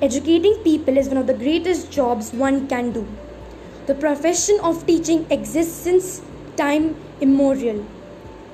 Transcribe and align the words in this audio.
Educating 0.00 0.54
people 0.62 0.96
is 0.96 1.08
one 1.08 1.16
of 1.16 1.26
the 1.26 1.34
greatest 1.34 1.90
jobs 1.90 2.32
one 2.32 2.68
can 2.68 2.92
do. 2.92 3.04
The 3.86 3.96
profession 3.96 4.60
of 4.62 4.86
teaching 4.86 5.26
exists 5.28 5.74
since 5.74 6.22
time 6.54 6.94
immemorial. 7.20 7.84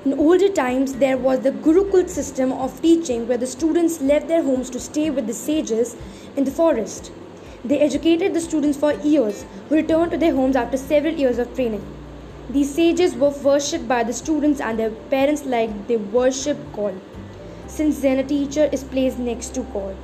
In 0.05 0.13
older 0.13 0.49
times, 0.49 0.95
there 0.95 1.19
was 1.19 1.41
the 1.41 1.51
Gurukul 1.51 2.09
system 2.09 2.51
of 2.51 2.81
teaching 2.81 3.27
where 3.27 3.37
the 3.37 3.45
students 3.45 4.01
left 4.01 4.27
their 4.27 4.41
homes 4.41 4.71
to 4.71 4.79
stay 4.79 5.11
with 5.11 5.27
the 5.27 5.35
sages 5.35 5.95
in 6.35 6.45
the 6.45 6.51
forest. 6.51 7.11
They 7.63 7.79
educated 7.79 8.33
the 8.33 8.41
students 8.41 8.79
for 8.79 8.93
years, 8.93 9.45
who 9.69 9.75
returned 9.75 10.13
to 10.13 10.17
their 10.17 10.33
homes 10.33 10.55
after 10.55 10.77
several 10.77 11.13
years 11.13 11.37
of 11.37 11.53
training. 11.53 11.85
These 12.49 12.73
sages 12.73 13.13
were 13.13 13.29
worshipped 13.29 13.87
by 13.87 14.03
the 14.03 14.13
students 14.13 14.59
and 14.59 14.79
their 14.79 14.89
parents 14.89 15.45
like 15.45 15.87
they 15.87 15.97
worship 15.97 16.57
God. 16.73 16.99
Since 17.67 17.99
then, 17.99 18.17
a 18.17 18.23
teacher 18.23 18.67
is 18.71 18.83
placed 18.83 19.19
next 19.19 19.53
to 19.53 19.61
God. 19.61 19.95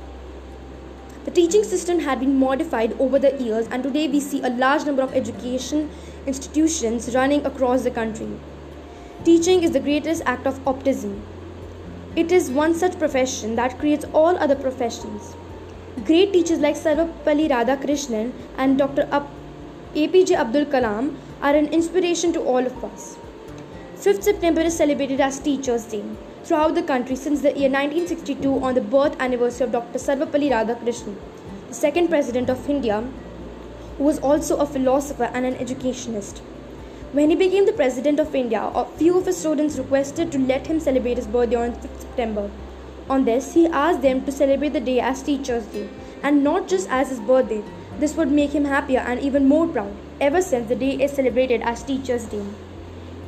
The 1.24 1.30
teaching 1.30 1.62
system 1.62 2.00
had 2.00 2.18
been 2.18 2.36
modified 2.36 2.96
over 2.98 3.16
the 3.16 3.40
years, 3.40 3.68
and 3.70 3.84
today 3.84 4.08
we 4.08 4.18
see 4.18 4.42
a 4.42 4.48
large 4.50 4.84
number 4.84 5.02
of 5.02 5.14
education 5.14 5.88
institutions 6.26 7.14
running 7.14 7.46
across 7.46 7.84
the 7.84 7.92
country. 7.92 8.26
Teaching 9.24 9.62
is 9.62 9.70
the 9.70 9.78
greatest 9.78 10.22
act 10.26 10.48
of 10.48 10.66
optimism. 10.66 11.22
It 12.16 12.32
is 12.32 12.50
one 12.50 12.74
such 12.74 12.98
profession 12.98 13.54
that 13.54 13.78
creates 13.78 14.04
all 14.12 14.36
other 14.36 14.56
professions. 14.56 15.36
Great 16.04 16.32
teachers 16.32 16.58
like 16.58 16.74
Sarvepalli 16.74 17.48
Radhakrishnan 17.50 18.32
and 18.58 18.76
Dr. 18.76 19.06
APJ 19.94 20.34
Abdul 20.34 20.64
Kalam 20.66 21.14
are 21.40 21.54
an 21.54 21.68
inspiration 21.68 22.32
to 22.32 22.40
all 22.40 22.66
of 22.66 22.84
us. 22.84 23.16
5th 23.96 24.24
September 24.24 24.62
is 24.62 24.76
celebrated 24.76 25.20
as 25.20 25.38
Teachers' 25.38 25.84
Day 25.84 26.02
throughout 26.44 26.74
the 26.74 26.82
country 26.82 27.14
since 27.14 27.40
the 27.40 27.50
year 27.58 27.70
1962 27.70 28.64
on 28.64 28.74
the 28.74 28.80
birth 28.80 29.16
anniversary 29.20 29.64
of 29.64 29.72
Dr. 29.72 29.98
Sarvepalli 29.98 30.50
Radhakrishnan, 30.50 31.16
the 31.68 31.74
second 31.74 32.08
president 32.08 32.50
of 32.50 32.68
India, 32.68 33.04
who 33.96 34.04
was 34.04 34.18
also 34.18 34.56
a 34.56 34.66
philosopher 34.66 35.30
and 35.32 35.46
an 35.46 35.54
educationist. 35.54 36.38
When 37.12 37.30
he 37.30 37.36
became 37.36 37.66
the 37.66 37.72
president 37.72 38.18
of 38.18 38.34
India, 38.34 38.62
a 38.74 38.84
few 38.96 39.18
of 39.18 39.26
his 39.26 39.36
students 39.36 39.78
requested 39.78 40.32
to 40.32 40.38
let 40.38 40.66
him 40.66 40.80
celebrate 40.80 41.18
his 41.18 41.26
birthday 41.26 41.56
on 41.56 41.72
5th 41.72 42.00
September. 42.00 42.50
On 43.08 43.24
this, 43.24 43.54
he 43.54 43.66
asked 43.66 44.02
them 44.02 44.24
to 44.24 44.32
celebrate 44.32 44.72
the 44.72 44.80
day 44.80 44.98
as 44.98 45.22
Teachers' 45.22 45.66
Day 45.66 45.88
and 46.22 46.42
not 46.42 46.68
just 46.68 46.88
as 46.90 47.10
his 47.10 47.20
birthday. 47.20 47.62
This 47.98 48.16
would 48.16 48.32
make 48.32 48.52
him 48.52 48.64
happier 48.64 49.00
and 49.00 49.20
even 49.20 49.46
more 49.46 49.66
proud. 49.68 49.92
Ever 50.20 50.40
since, 50.40 50.68
the 50.68 50.74
day 50.74 50.92
is 50.92 51.12
celebrated 51.12 51.62
as 51.62 51.82
Teachers' 51.82 52.24
Day. 52.24 52.44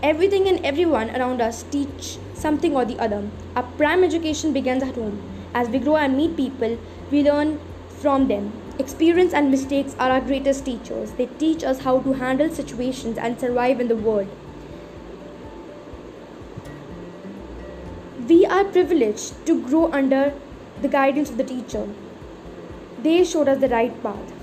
Everything 0.06 0.46
and 0.48 0.60
everyone 0.66 1.08
around 1.16 1.40
us 1.40 1.62
teach 1.70 2.18
something 2.34 2.76
or 2.76 2.84
the 2.84 2.98
other. 2.98 3.26
Our 3.56 3.62
prime 3.78 4.04
education 4.04 4.52
begins 4.52 4.82
at 4.82 4.96
home. 4.96 5.22
As 5.54 5.70
we 5.70 5.78
grow 5.78 5.96
and 5.96 6.14
meet 6.14 6.36
people, 6.36 6.76
we 7.10 7.22
learn 7.22 7.58
from 7.88 8.28
them. 8.28 8.52
Experience 8.78 9.32
and 9.32 9.50
mistakes 9.50 9.96
are 9.98 10.10
our 10.10 10.20
greatest 10.20 10.66
teachers. 10.66 11.12
They 11.12 11.24
teach 11.24 11.64
us 11.64 11.78
how 11.80 12.00
to 12.00 12.12
handle 12.12 12.50
situations 12.50 13.16
and 13.16 13.40
survive 13.40 13.80
in 13.80 13.88
the 13.88 13.96
world. 13.96 14.28
We 18.28 18.44
are 18.44 18.64
privileged 18.64 19.46
to 19.46 19.62
grow 19.62 19.90
under 19.90 20.34
the 20.82 20.88
guidance 20.88 21.30
of 21.30 21.38
the 21.38 21.44
teacher. 21.44 21.88
They 23.02 23.24
showed 23.24 23.48
us 23.48 23.58
the 23.58 23.70
right 23.70 24.02
path. 24.02 24.34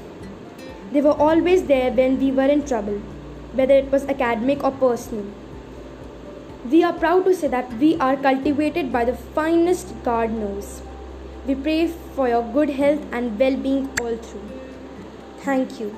They 0.92 1.02
were 1.02 1.20
always 1.28 1.66
there 1.66 1.92
when 1.92 2.20
we 2.20 2.31
were 2.31 2.50
in 2.58 2.66
trouble, 2.66 3.00
whether 3.53 3.75
it 3.75 3.92
was 3.92 4.06
academic 4.06 4.64
or 4.64 4.72
personal. 4.72 5.31
We 6.70 6.84
are 6.84 6.94
proud 6.94 7.26
to 7.26 7.34
say 7.34 7.48
that 7.48 7.73
we 7.80 7.98
are 7.98 8.16
cultivated 8.16 8.92
by 8.92 9.04
the 9.06 9.16
finest 9.16 9.95
gardeners. 10.04 10.84
We 11.48 11.56
pray 11.56 11.88
for 11.88 12.30
your 12.30 12.44
good 12.44 12.70
health 12.70 13.02
and 13.12 13.40
well 13.40 13.58
being 13.58 13.90
all 14.00 14.16
through. 14.16 14.48
Thank 15.40 15.80
you. 15.80 15.95